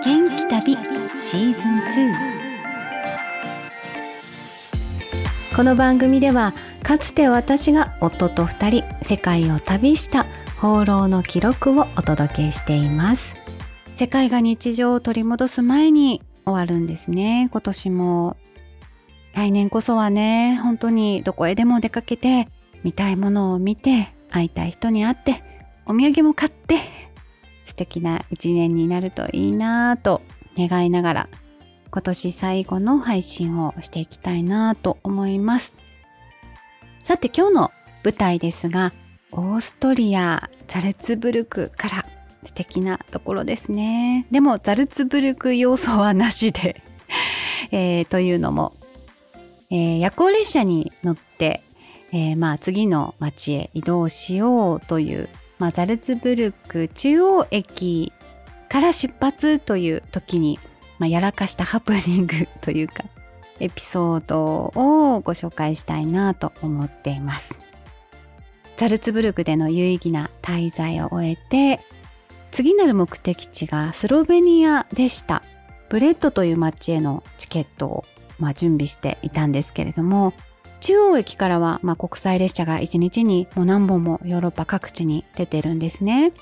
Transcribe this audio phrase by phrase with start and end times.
[0.00, 0.72] 元気旅
[1.18, 2.12] シーズン
[5.50, 10.24] 2この番組ではかつて私が夫と二人世界を旅した
[10.58, 13.36] 放浪の記録をお届けしています。
[13.94, 17.50] 世界が日常を取り戻す前に終わるんですね。
[17.52, 18.36] 今年も。
[19.34, 22.48] 来年こそはね本当にどこへでも出かけて
[22.82, 25.42] 見たいものを見て会いたい人に会って
[25.84, 26.78] お土産も買って
[27.66, 30.22] 素敵な一年になるといいなぁと
[30.56, 31.28] 願いながら
[31.90, 35.76] 今年最後の配信をしていきたいなぁと思います。
[37.04, 37.70] さて今日の
[38.04, 38.92] 舞台ですが
[39.30, 42.06] オーストリアザルツブルクから
[42.44, 44.26] 素敵なところですね。
[44.30, 46.82] でもザルツブルク要素はなしで
[47.72, 48.74] えー、というのも、
[49.70, 51.62] えー、夜行列車に乗って、
[52.12, 55.28] えー、まあ次の町へ移動しようという
[55.62, 58.12] まあ、ザルツブルク中央駅
[58.68, 60.58] から出発という時に、
[60.98, 63.04] まあ、やらかしたハプニングというか
[63.60, 67.60] エピソードをご紹介したいなと思っています。
[68.76, 71.80] ザルツブルクでの有意義な滞在を終えて
[72.50, 75.44] 次なる目的地がスロベニアでした。
[75.88, 78.04] ブレッドという街へのチケットを、
[78.40, 80.32] まあ、準備していたんですけれども
[80.82, 86.32] 中央駅からは、まあ、国際列車が1日にもう何本もヨーロッパ各地に出てるんですね。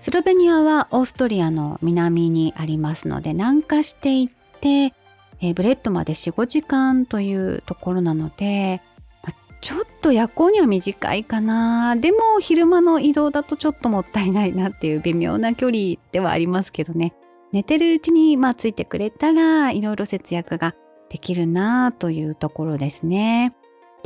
[0.00, 4.94] スロベニアはオーストリアの南にありますので南下していって、
[5.40, 8.80] えー、ブレッドまで4、5時間というところなので、
[9.22, 17.14] まあ、ちょっと夜行には短いかなでも昼間の移動だとちょっともったいないなっていう微妙な距離ではありますけどね
[17.52, 20.74] 寝てるうちにまあついてくれたらいろいろ節約が
[21.08, 23.54] できるなというところですね。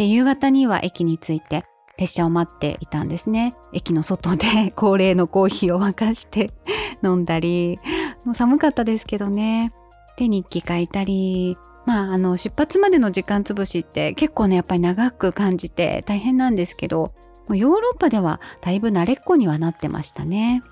[0.01, 1.67] で、夕方には駅に着いて
[1.99, 3.53] 列車を待っていたんですね。
[3.75, 6.53] 駅の外で 恒例のコーヒーを沸かして
[7.05, 7.79] 飲んだり、
[8.25, 9.75] もう寒かったですけどね。
[10.17, 17.13] で、日記書いたり、まあ、あの、出発までの時間つぶしって結構ね、やっぱり長く感じて大変なんですけど、
[17.47, 20.63] もうヨーロッパではだいぶ慣れっこにはなってましたね。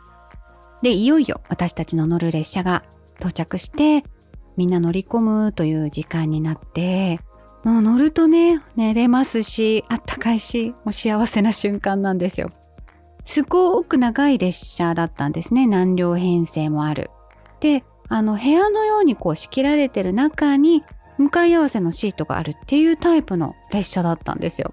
[0.80, 2.82] で、いよいよ私たちの乗る列車が
[3.18, 4.08] 到着して、
[4.56, 7.20] みんな乗り込むという時間になって、
[7.64, 12.48] もう乗るとね寝れますしあったかいしもう幸せな瞬間なんですよ。
[13.24, 15.66] すごく長い列車だったんですね。
[15.66, 17.10] 何両編成もある。
[17.60, 20.82] であの部屋のようにこう仕切られてる中に
[21.18, 24.72] 向かい合わせのシートがあるっていうタイプの列車だったんですよ。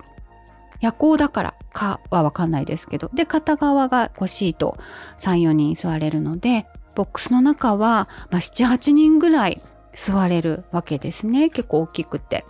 [0.79, 3.09] 夜行だからかはわかんないですけど。
[3.13, 4.77] で片側がこうシート
[5.19, 9.61] 34人座れるのでボックスの中は、まあ、78人ぐらい
[9.93, 11.49] 座れるわけですね。
[11.49, 12.45] 結構大きくて。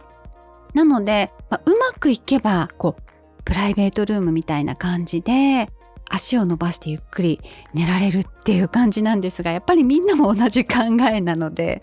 [0.75, 5.68] なので、まあ、うまくいけばこうプライベートルームみたいな感じで
[6.09, 7.40] 足を伸ばしてゆっくり
[7.74, 11.81] 寝られるっていう感じなんですがやっぱりみんなも同じ考えなので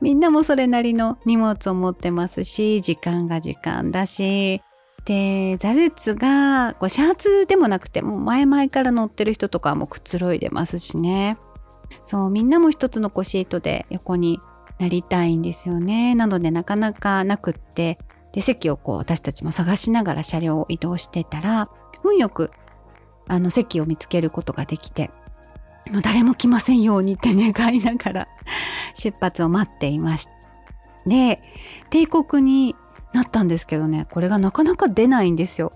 [0.00, 4.60] みんなもそれなりの荷物を持ってますし時間が時間だし
[5.04, 11.36] でザルツがこう始発でもなくても前々から乗ってる人とかもくつろいでますしね。
[12.04, 14.40] そうみんなも一つのこうシートで横に
[14.78, 16.14] なりたいんですよね。
[16.14, 17.98] なのでなかなかなくって
[18.34, 21.68] で席をこう私たちも探しながら車両を移動してたら
[22.02, 22.50] 運よく
[23.28, 25.12] あの席を見つけることができて
[25.92, 28.28] もう誰も来ませんようにって 願いながら
[28.94, 30.32] 出発を待っていました。
[31.06, 31.40] で
[31.90, 32.74] 帝国に
[33.12, 35.70] なったんですけどねこれがなかなか出ないんですよ。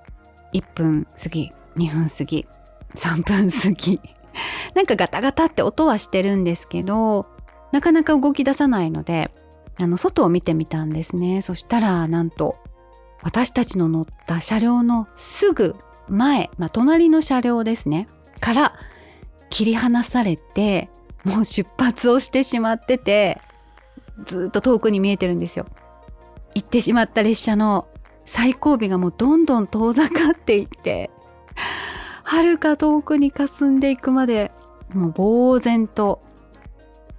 [0.52, 2.46] 1分過ぎ2分過ぎ
[2.96, 4.00] 3分過ぎ
[4.74, 7.26] なんかガタガタって音はしてるんですけど
[7.70, 9.30] なかなか動き出さないので
[9.78, 11.42] あの外を見てみたんですね。
[11.42, 12.56] そしたらなんと
[13.22, 15.76] 私たちの乗った車両のすぐ
[16.08, 18.06] 前、まあ、隣の車両ですね。
[18.40, 18.74] から
[19.50, 20.90] 切り離されて
[21.24, 23.40] もう出発をしてしまってて
[24.26, 25.66] ずっと遠くに見えてるんですよ。
[26.54, 27.88] 行ってしまった列車の
[28.24, 31.10] 最後尾がもうどんどん遠ざかっていって
[32.24, 34.50] はるか遠くに霞んでいくまで
[34.92, 36.22] もう呆然と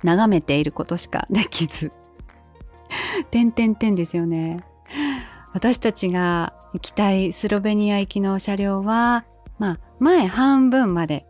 [0.03, 1.91] 眺めていることしかできず。
[3.31, 4.63] 点々点ですよね。
[5.53, 9.25] 私たちが行きたいスロベニア行きの車両は、
[9.57, 11.25] まあ、前半分まで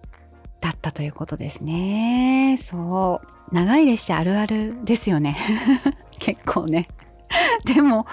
[0.60, 2.58] だったということですね。
[2.62, 3.56] そう。
[3.56, 5.38] 長い列車あるあるですよね。
[6.20, 6.88] 結構ね。
[7.66, 8.06] でも、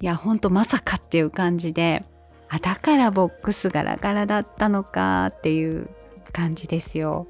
[0.00, 2.04] いや、ほんとまさかっていう感じで、
[2.48, 5.88] あ、だからボックスガラガラだったのかっていう
[6.32, 7.26] 感じですよ。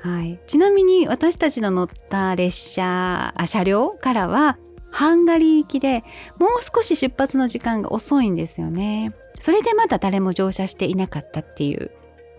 [0.00, 0.38] はい。
[0.46, 4.58] ちなみに私たちの乗った列車、あ車両からは、
[4.96, 6.04] ハンガリー行きで
[6.38, 9.12] もう少し出発の時間が遅いんですよね。
[9.38, 11.90] それでまだ誰も乗車していなかったっていう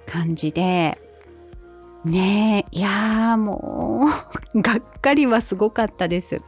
[0.08, 1.00] 感じで。
[2.04, 4.08] ねえいやーも
[4.56, 6.40] うがっかりはすごかったです。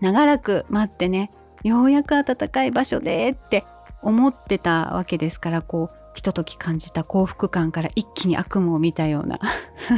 [0.00, 1.30] 長らく待ってね
[1.62, 3.64] ようやく暖かい場所でって
[4.02, 9.38] 思ってたわけですからこうひととき感じた幸福感から一気に悪夢を見たような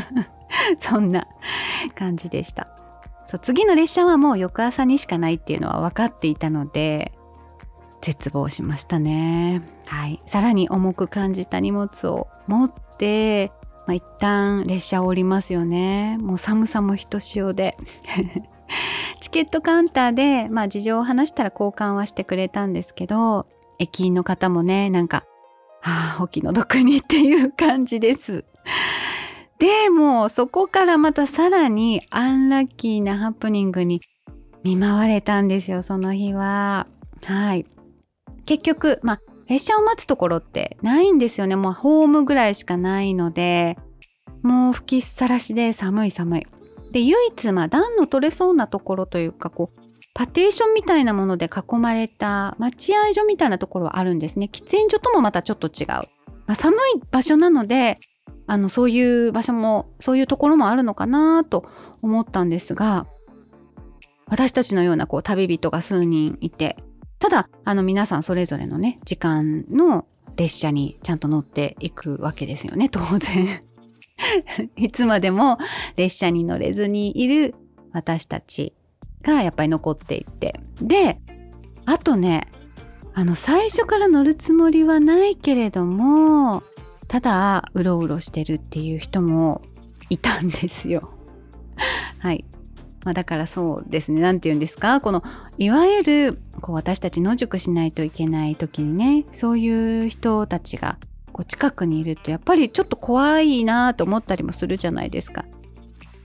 [0.78, 1.26] そんな
[1.94, 2.68] 感じでした。
[3.26, 7.12] そう次の列車はもう翌朝にしかないっていうのは分かっていたので
[8.04, 9.62] 絶望しましたね。
[9.86, 10.20] はい。
[10.26, 13.50] さらに重く感じた荷物を持って、
[13.86, 16.18] まあ、一旦列車を降りますよね。
[16.20, 17.78] もう寒さもひとしおで。
[19.20, 23.46] チケットカウンターで、まあ、事情を話したら交換はしてくれたんですけど
[23.78, 25.24] 駅員の方もねなんか
[25.80, 28.44] 「はあお気の毒に」っていう感じです。
[29.58, 34.00] でもそこからまたさらにアンラッキーなハプニングに
[34.62, 36.86] 見舞われたんですよその日は。
[37.24, 37.66] はい
[38.46, 43.78] 結局まあ列車を待つところってないんですよねもうホームぐらいしかないので
[44.42, 46.46] もう吹きさらしで寒い寒い。
[46.92, 49.80] で唯一まあ暖の取れそうなところというかこう
[50.14, 56.04] パテーションみたいなもので囲まれた待合所みたいなところはあるんですね喫煙所ともまたちょっと違う、ま
[56.48, 57.98] あ、寒い場所なので
[58.46, 61.64] あのそういう場所もそういうところもあるのかなと
[62.02, 63.06] 思ったんですが
[64.26, 66.76] 私たちのようなこう旅人が数人いて
[67.18, 70.06] ただあの皆さんそれぞれのね時間の
[70.36, 73.46] 列車にちゃんと乗っていくわけですよね当然。
[74.76, 75.58] いつまでも
[75.96, 77.54] 列車に乗れずにいる
[77.92, 78.72] 私たち
[79.22, 80.58] がやっぱり残っていって。
[80.80, 81.20] で
[81.86, 82.48] あとね
[83.14, 86.62] あの最初から乗るつもりはないけれども
[87.14, 89.62] ただうろうろしてるっていう人も
[90.10, 91.10] いたんですよ。
[92.18, 92.44] はい、
[93.04, 95.00] まあ、だからそうですね何て言うんですか？
[95.00, 95.22] この
[95.56, 100.98] いわゆるこう私たち野宿しないといけない時にねそういう人たちが
[101.30, 105.44] こう近くにいるとやっぱりちょっと怖いなと思ったりもするじゃないですか。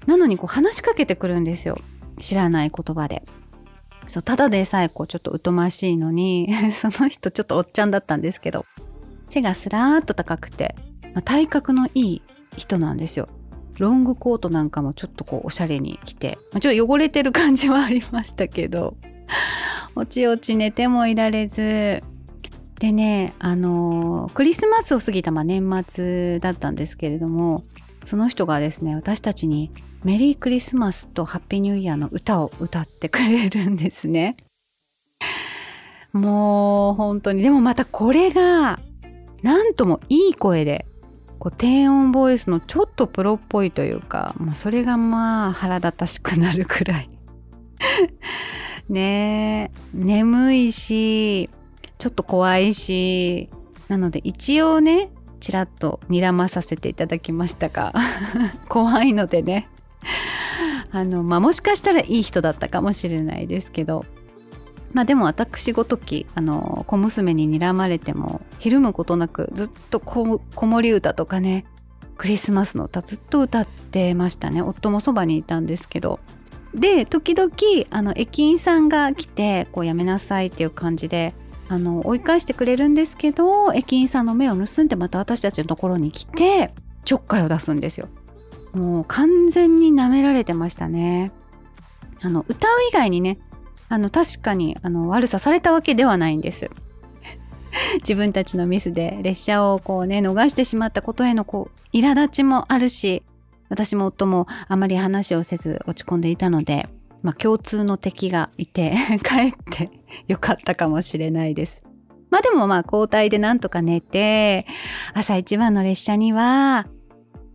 [0.07, 1.77] なのにこう話しかけてくるんですよ
[2.17, 3.21] 知らない言葉で。
[4.07, 8.65] そうただでさえこうちょっと疎ましいのに その人ちょっとおっちゃんだったんですけど
[9.29, 10.75] 背がスラーっと高くて、
[11.13, 12.21] まあ、体格のいい
[12.57, 13.27] 人なんですよ。
[13.79, 18.97] ロングコートなんかもちょっとこうおしゃれに着て、ちょっと汚れてる感じはありましたけど、
[19.95, 22.01] おちおち寝てもいられず、
[22.79, 27.63] でね、あのー、クリスマスを過ぎたまあ年末だったんですけれども、
[28.05, 29.71] その人がですね、私たちに
[30.03, 34.35] メリークリスマスとハッピーニューイヤーの歌を歌ってくれるんですね。
[36.13, 38.79] もう本当に、でもまたこれが
[39.41, 40.85] なんともいい声で
[41.39, 47.07] こう低音ボイスのちょっとプロっぽいというか、まあ、それがまあ腹立たしくなるくらい。
[48.89, 51.49] ねえ眠いし
[51.97, 53.49] ちょっと怖いし
[53.87, 57.93] なので一応ねちらっと睨まさせていただきましたが
[58.67, 59.69] 怖いのでね。
[60.91, 64.05] あのまあもしかしたらいい人だったかもしれないですけど。
[64.93, 71.65] まあでも私ごときあの小娘に睨まれてもひるむことなくずっと子守歌とかね
[72.17, 74.61] クリスマスの歌ずっと歌ってましたね。
[74.61, 76.19] 夫もそばにいたんですけど。
[76.73, 77.51] で時々
[77.89, 81.33] あの駅員さんが来てこうやめなさいっていう感じで
[81.67, 86.73] あの追い返してくれるんですけど駅員さんの目を盗んでまた私たちのところに来て
[87.05, 88.07] ちょっかいを出すんですよ。
[88.73, 91.31] もう完全に舐められてましたね。
[92.21, 93.39] あの歌う以外にね
[93.89, 96.69] あの確かにあの悪さされたわけではないんです。
[98.01, 103.23] 自分たちのミスで列車をこうね逃してしまったことへのこう苛立ちもあるし
[103.69, 106.89] 私も夫もあまり話をせず落ち込んでいたので、
[107.21, 109.91] まあ、共通の敵がいて 帰って
[110.27, 111.83] よかったかもしれないです。
[112.29, 114.67] まあでもまあ交代でなんとか寝て
[115.13, 116.87] 朝一番の列車には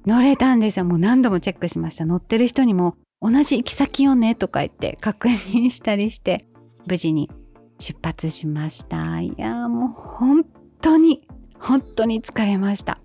[0.06, 0.84] 乗れたんですよ。
[0.84, 2.04] もう何度もチェックしました。
[2.04, 6.44] 乗ってる人にも同じ行き先をねとか言って確認したりして
[6.86, 7.30] 無事に
[7.78, 9.22] 出発しました。
[9.22, 10.44] いやもう本
[10.82, 11.26] 当に
[11.58, 12.98] 本当に疲れました。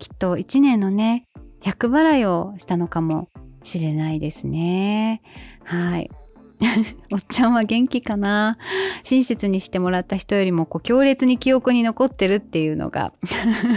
[0.00, 1.28] きっと1年のね
[1.62, 3.28] 100払いをしたのかも
[3.62, 5.22] しれないですね。
[5.62, 6.10] はい。
[7.12, 8.58] おっちゃんは元気かな？
[9.04, 13.12] 親切にしてもらった人よりもこう強烈に記憶に残ってるっていうのが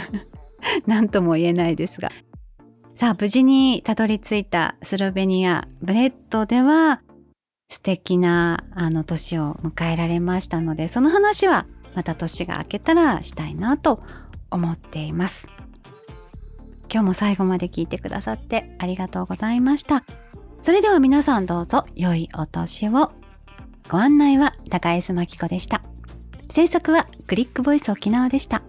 [0.87, 2.11] 何とも言えないですが。
[2.95, 7.01] さあ無事にたどり着いたスロベニアブレッドでは
[7.69, 14.03] 素敵なあの年を迎えられましたのでその話はまた年が明けたらしたいなと
[14.51, 15.47] 思っています。
[16.91, 20.03] 今日も最後まで聞いてくださってありがとうございました。
[20.61, 23.11] それでは皆さんどうぞ良いお年を。
[23.89, 25.81] ご案内は高江須真紀子でした。
[26.49, 28.61] 制作はクリックボイス沖縄でした。